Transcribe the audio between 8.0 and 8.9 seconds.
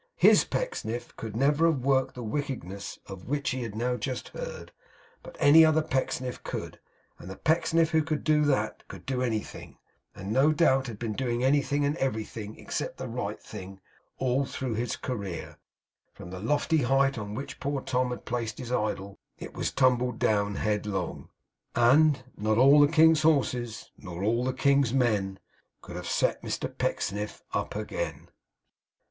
could do that